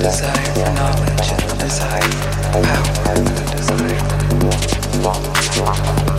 desire 0.00 0.32
for 0.54 0.72
knowledge 0.72 1.32
and 1.32 1.50
the 1.50 1.56
desire 1.58 2.00
for 2.52 2.62
power 2.62 3.16
and 3.16 3.26
the 3.26 3.56
desire. 3.56 3.70
for 5.52 6.09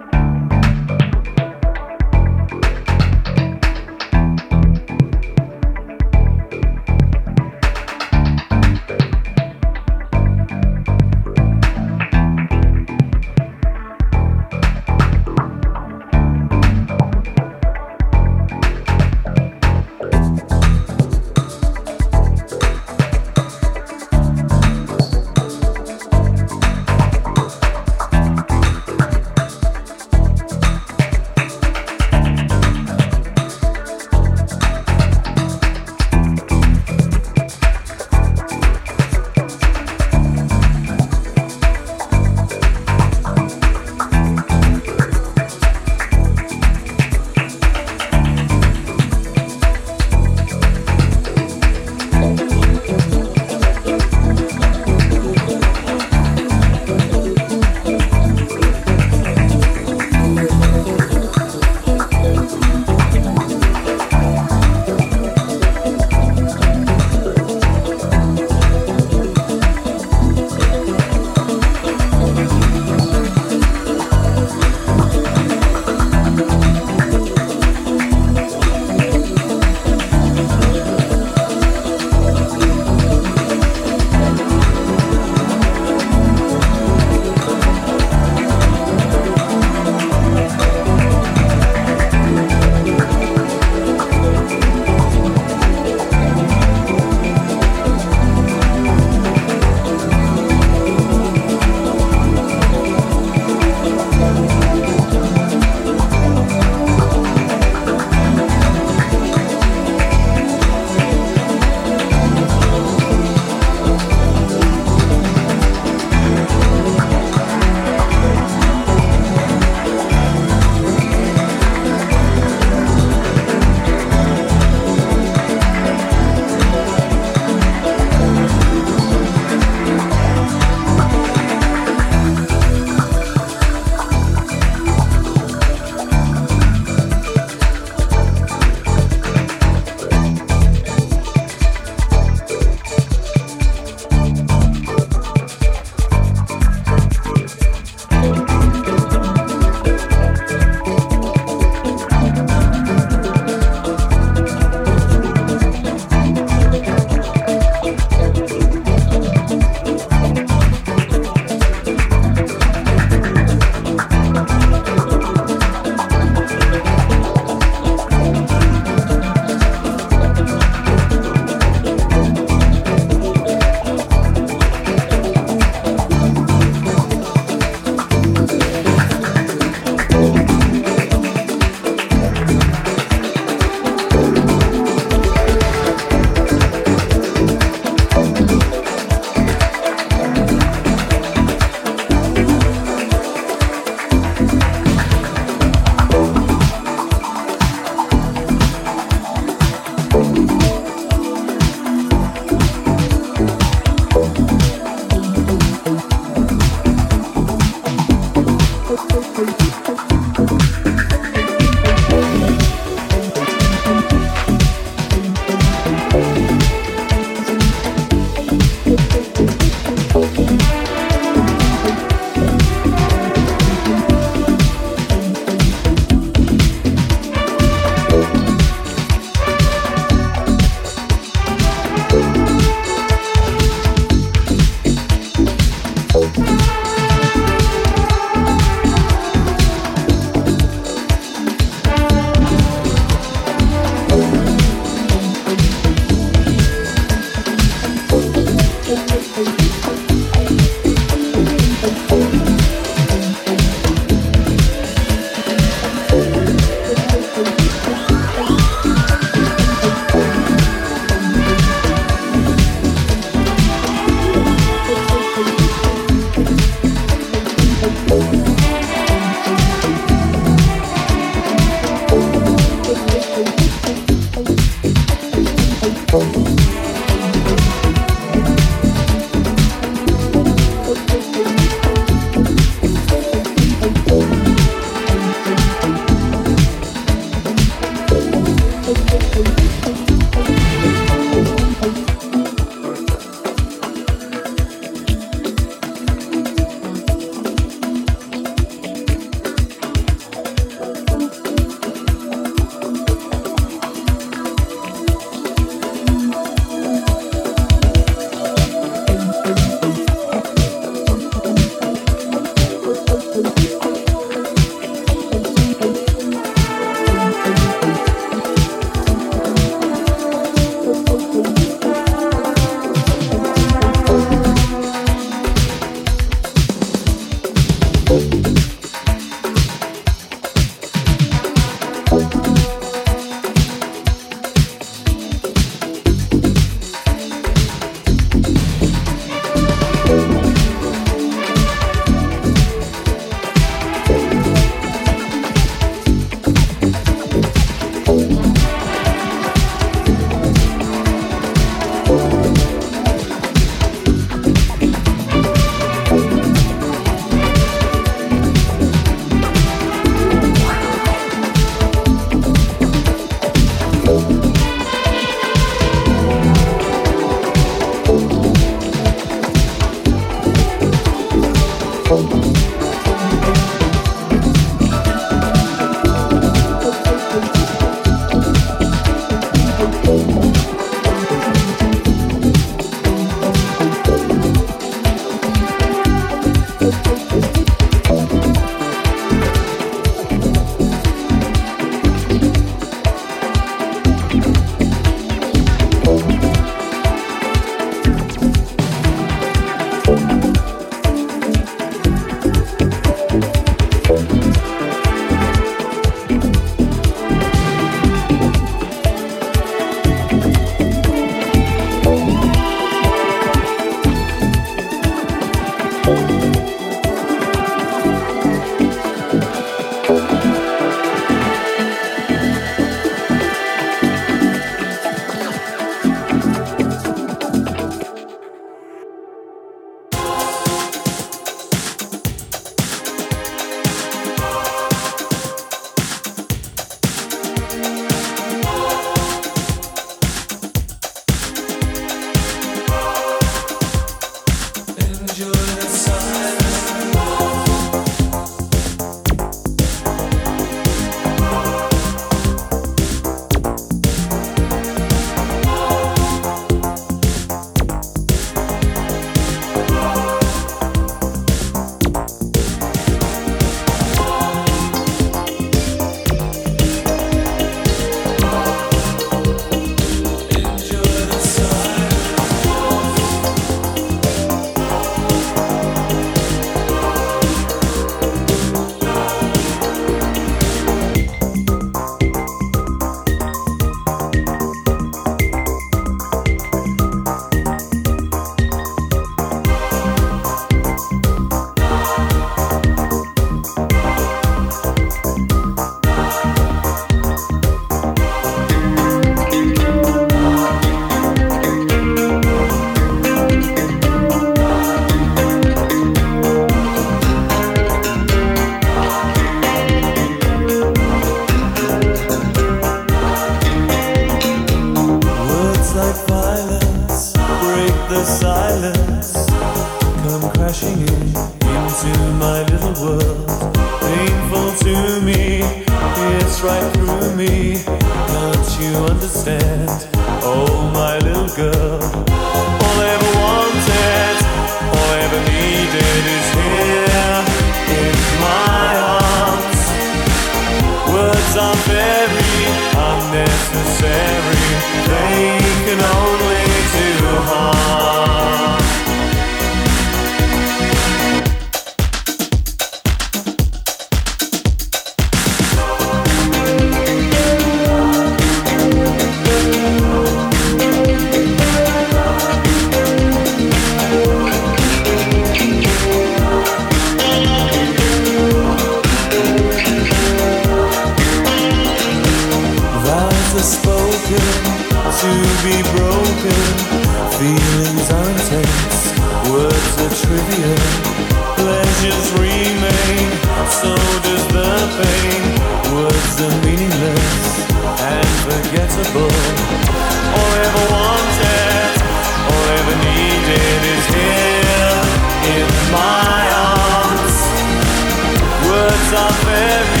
very 599.33 600.00